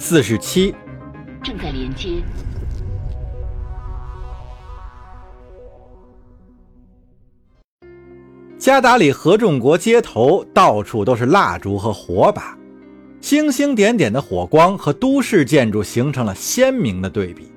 [0.00, 0.72] 四十七，
[1.42, 2.22] 正在连接。
[8.56, 12.56] 加达里合众国街头到处都是蜡烛和火把，
[13.20, 17.50] 星星点点的火光和都市建筑形成了鲜明的对比。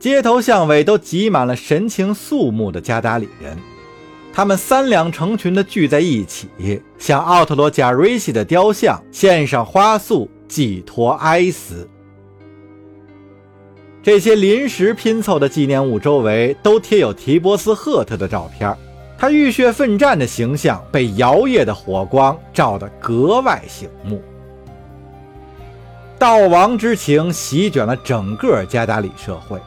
[0.00, 3.56] 街头巷尾都挤满了神情肃穆的加达里人，
[4.32, 6.48] 他们三两成群的聚在一起，
[6.98, 11.88] 向奥特罗·贾瑞西的雕像献上花束，寄托哀思。
[14.02, 18.74] 这些临时拼凑的纪念物周围都贴有提波斯·赫特的照片。
[19.20, 24.22] 他浴血奋战的形象被摇曳的火光照得格外醒目，
[26.20, 29.58] 悼亡之情席卷了整个加达里社会。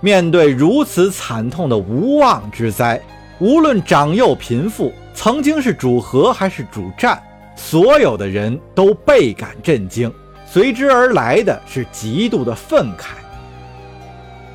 [0.00, 3.00] 面对如此惨痛的无妄之灾，
[3.38, 7.22] 无论长幼贫富，曾经是主和还是主战，
[7.56, 10.12] 所有的人都倍感震惊，
[10.46, 13.14] 随之而来的是极度的愤慨。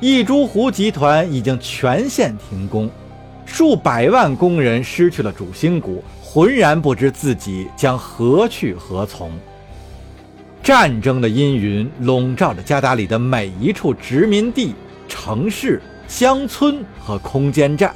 [0.00, 2.90] 一株湖集团已经全线停工。
[3.46, 9.30] 数百万工人失去了主心骨，浑然不知自己将何去何从。
[10.62, 14.74] 战争的阴云笼罩着加达里的每一处殖民地、
[15.08, 17.92] 城市、乡村和空间站。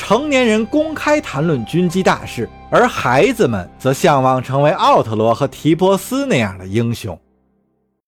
[0.00, 7.16] 成年人公开谈论军机大事，而孩子们则向往成为奥特罗和提波斯那样的英雄。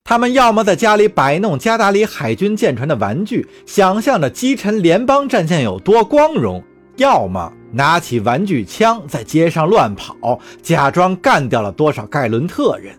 [0.03, 6.63] 他们要么在家里摆弄加达里海军舰船的玩具，想象着击沉联邦战舰有多光荣；
[6.97, 12.97] 要么拿起玩具枪在街上乱跑，假装干掉了多少盖伦特人。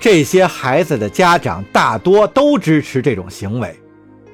[0.00, 3.78] 这些孩子的家长大多都支持这种行为，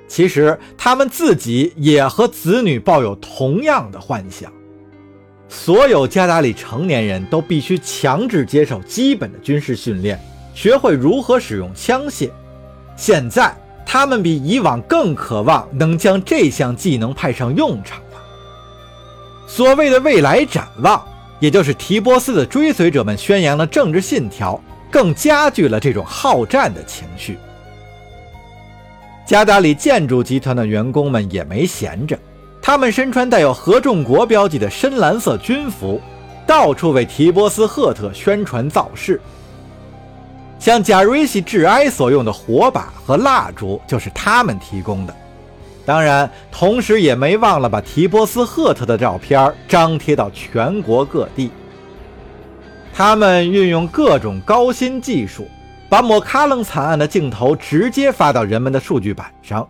[0.08, 4.52] 其实他们自己也和子女抱有同样的幻想。
[5.48, 10.20] 所有加达里成年人都必须强制接受基本的军事训练。
[10.54, 12.30] 学会如何使用枪械，
[12.96, 18.18] 现在他们比以往更渴望能将这项技能派上用场了。
[19.46, 21.06] 所谓的未来展望，
[21.40, 24.58] 也就是提波斯的追随者们宣扬的政治信条，
[24.90, 27.38] 更加剧了这种好战的情绪。
[29.26, 32.16] 加达里建筑集团的员工们也没闲着，
[32.62, 36.00] 他们身穿带有合众国标记的深蓝色军服，
[36.46, 39.20] 到处为提波斯赫特宣传造势。
[40.60, 45.14] 向贾瑞西致哀所用的火把和蜡烛就是他们提供的，
[45.84, 51.50] 当然，同时也没忘了把提波斯赫特的照片张贴到全国各地。
[52.94, 55.46] 他们运用各种高新技术，
[55.88, 59.68] 把抹卡楞惨案的镜头直接发到人们的数据板上。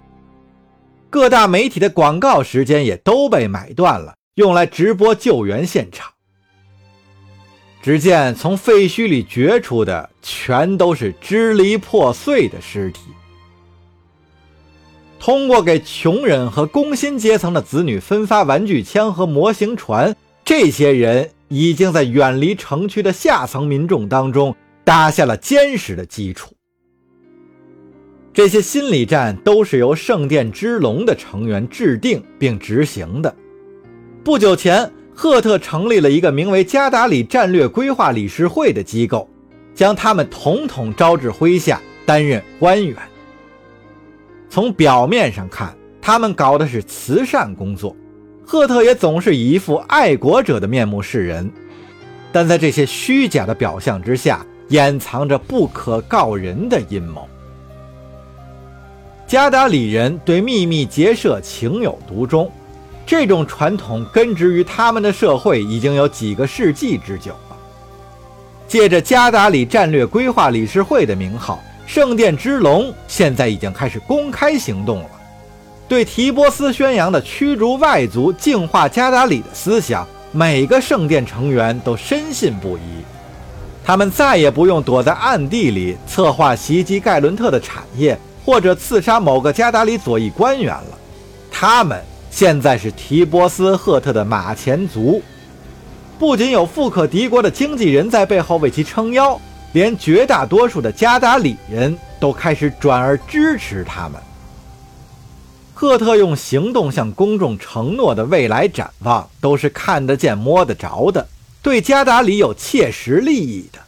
[1.11, 6.11] 各大媒体的广告时间也都被买断了，用来直播救援现场。
[7.83, 13.01] 只见从废墟里掘出的全都是支离破碎的尸体。
[15.21, 24.55] 通过给穷人和工薪阶层的子女分发玩具枪和模型船，这些人已经在远离城区的下层民众当中
[24.87, 26.55] 打下了坚实的基础。
[28.33, 33.35] 这些心理战都是由圣殿之龙的成员制定并执行的。
[34.25, 34.91] 不久前。
[35.19, 39.27] 赫特成立了一个名为加达里战略规划理事会的机构，
[39.75, 42.95] 将他们统统招至麾下担任官员。
[44.51, 47.97] 从表面上看，他们搞的是慈善工作，
[48.45, 51.51] 赫特也总是以一副爱国者的面目示人。
[52.31, 57.29] 但在这些虚假的表象之下，掩藏着不可告人的阴谋。
[59.27, 62.51] 加达里人对秘密结社情有独钟。
[63.05, 67.57] 这种传统根植于他们的社会已经有几个世纪之久了。
[68.67, 75.11] 借着加达里战略规划理事会的名号，圣殿之龙现在已经开始公开行动了，
[75.87, 82.81] 对提波斯宣扬的驱逐外族、净化加达里的思想，每个圣殿成员都深信不疑。
[83.87, 90.99] 他们再也不用躲在暗地里策划袭击盖伦特的产业，或者刺杀某个加达里左翼官员了。
[91.51, 92.03] 他们。
[92.29, 95.23] 现在是提波斯赫特的马前卒，
[96.19, 99.41] 不仅有富可敌国的经纪人在背后为其撑腰，
[99.73, 104.21] 连绝大多数的加达里人都开始转而支持他们。
[105.73, 111.27] 赫特用行动向公众承诺的未来展望，都是看得见、摸得着的，
[111.67, 113.81] 对加达里有切实利益的。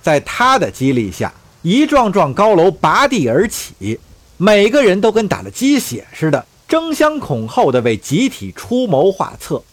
[0.00, 3.98] 在他的激励下，一幢幢高楼拔地而起，
[4.36, 6.46] 每个人都跟打了鸡血似的。
[6.68, 9.64] 争相恐后的为集体出谋划策。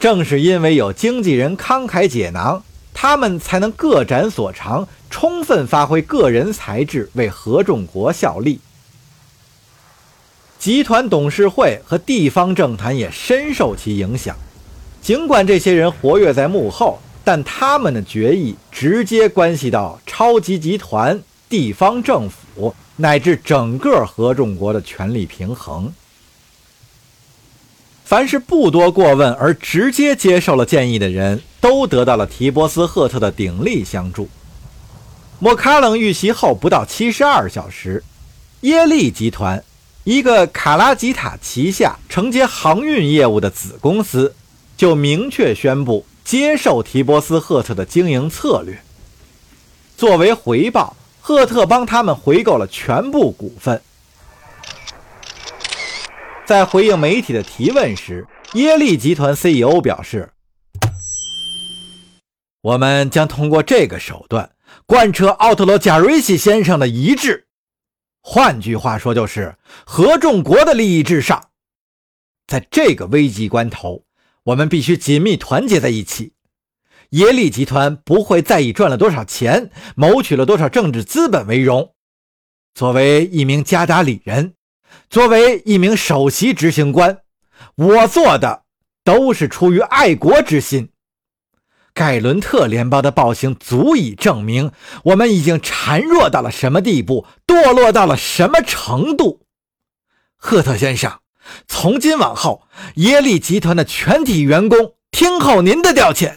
[0.00, 8.58] 正是因为有经纪人慷慨解囊，他们才能各展所长，充分发挥个人才智，为合众国效力。
[10.58, 14.36] 集团董事会和地方政坛也深受其影响。
[15.06, 25.92] 尽管这些人活跃在幕后，但他们的决议直接关系到超级集团、地方政府乃至整个合众国的权力平衡。
[28.04, 34.28] 凡是不多过问而直接接受了建议的人，都得到了提波斯·赫特的鼎力相助。
[35.38, 38.02] 莫卡冷遇袭后不到七十二小时，
[38.62, 39.62] 耶利集团。
[40.02, 44.34] 一个卡拉吉塔旗下承接航运业务的子公司，
[44.76, 48.80] 就明确宣布接受提波斯·赫特的经营策略。
[49.96, 53.80] 作为回报，赫特帮他们回购了全部股份。
[56.44, 60.30] 在回应媒体的提问时，耶利集团 CEO 表示
[62.62, 64.50] ：“我们将通过这个手段
[64.84, 67.46] 贯彻奥特罗·贾瑞西先生的遗志。”
[68.22, 71.48] 换句话说，就是合众国的利益至上。
[72.46, 74.04] 在这个危急关头，
[74.46, 76.32] 我们必须紧密团结在一起。
[77.10, 81.94] 耶利集团不会再以赚了多少钱、谋取了多少政治资本为荣。
[82.74, 84.54] 作为一名加达里人，
[85.08, 87.20] 作为一名首席执行官，
[87.76, 88.64] 我做的
[89.02, 90.90] 都是出于爱国之心。
[91.94, 94.70] 盖伦特联邦的暴行足以证明，
[95.04, 99.46] 我们已经孱弱到了什么地步，堕落到了什么程度。
[100.36, 101.20] 赫特先生，
[101.66, 102.62] 从今往后，
[102.96, 106.32] 耶利集团的全体员工听候您的调遣。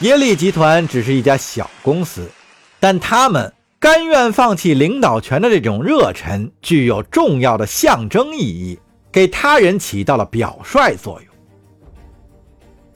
[0.00, 2.30] 耶利集团只是一家小公司，
[2.78, 8.78] 但他们甘愿放弃领导权的这种热忱，具有重要的象征意义，
[9.10, 11.28] 给他人起到了表率作用。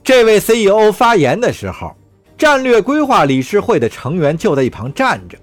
[0.01, 1.93] 这位 CEO 发言的时候，
[2.37, 5.37] 战略规划理事会的成员就在一旁站着。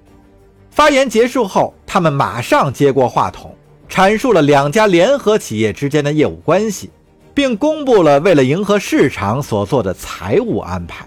[0.71, 3.55] 发言结束后，他们马上接过话筒，
[3.89, 6.91] 阐述了两家联合企业之间的业务关系，
[7.35, 11.07] 并公布了为了迎合市场所做的财务安排。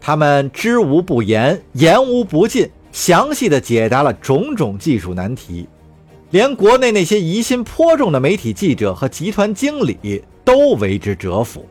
[0.00, 5.68] 他们知无不言，言无不尽，详细的解答了种种技术难题，
[6.30, 11.66] 连国内那些疑心颇重的媒体记者和集团经理都为之折服。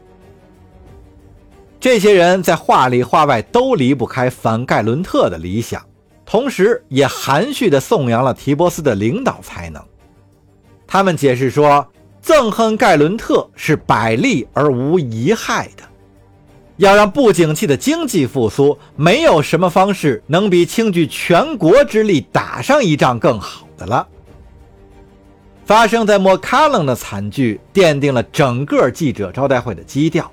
[1.80, 5.82] 这些人在话里话外都离不开反盖伦特的理想，
[6.26, 9.82] 同时也含蓄地颂扬了提波斯的领导才能。
[10.88, 11.88] 他们解释说，
[12.24, 15.84] 憎恨盖伦特是百利而无一害的。
[16.78, 24.06] 要让不景气的经济复苏，没有什么方式能比倾举全国之力打上一仗更好的了。
[25.64, 30.30] 发生在莫卡冷的惨剧，奠定了整个记者招待会的基调。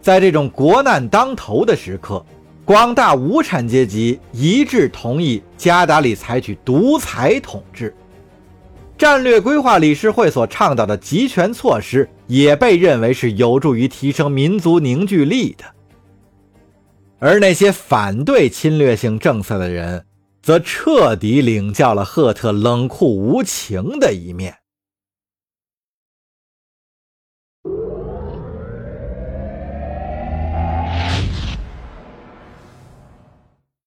[0.00, 2.24] 在这种国难当头的时刻，
[2.68, 7.94] 广大无产阶级一致同意加达里采取独裁统治。
[8.98, 15.64] 战略规划理事会所倡导的集权措施也被认为是有助于提升民族凝聚力的。
[17.18, 20.04] 而那些反对侵略性政策的人，
[20.42, 24.57] 则彻底领教了赫特冷酷无情的一面。